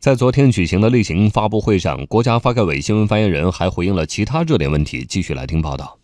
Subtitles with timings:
[0.00, 5.04] 在昨天举行的例行发布会上，国家发改委新闻发言人还回应了其他热点问题。
[5.04, 5.98] 继续来听报道。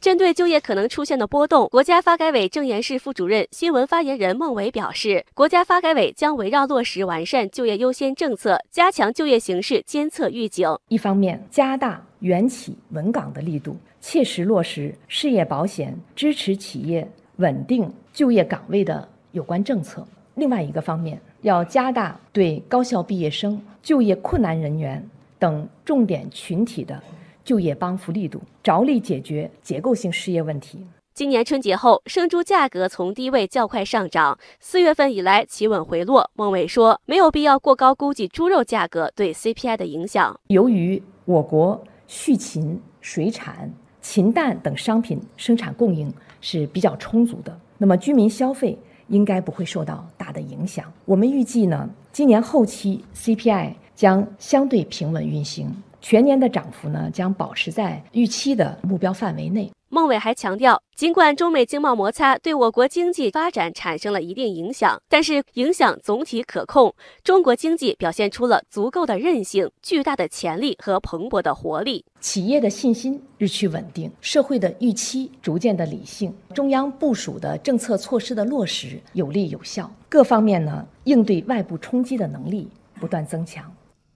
[0.00, 10.66] 针对就业可能出现的波动，国家发改委政研室副主任、新闻发言人孟伟表示，国家发改委将围绕落实完善就业优先政策，加强就业形势监测预警。
[10.88, 20.00] 一方面，加大援企稳岗的力度，切实落实失业保险支持企业稳定就业岗位的有关政策；
[20.36, 25.06] 另外一个方面，要加大对高校毕业生、就业困难人员
[25.38, 26.98] 等重点群体的。
[27.44, 30.86] 就业帮扶力度，着力解决结构性失业问题。
[31.12, 36.30] 今年春节后，生猪价格从低位较快上涨，四月份以来企稳回落。
[36.34, 40.40] 孟伟说，没有必要过高估计猪肉价格对 CPI 的影响。
[40.46, 50.92] 由于我国畜禽、水产、禽蛋等商品生产供应是比较充足的，那么居民消费应该不会受到大的影响。
[51.04, 55.70] 我们预计呢，今年后期 CPI 将相对平稳运行。
[56.00, 59.70] 全年的涨幅呢，将保持在预期的目标范围内。
[59.94, 66.92] 孟伟还强调，尽管中美经贸摩擦对我国经济发展产生了一定影响，但是影响总体可控。
[67.22, 72.04] 中国经济表现出了足够的韧性、巨大的潜力和蓬勃的活力。
[72.18, 83.72] 企业的信心日趋稳定，社会的预期逐渐的理性，中央部署的政策措施的落实有力有效，各方面呢应对外部冲击的能力不断增强。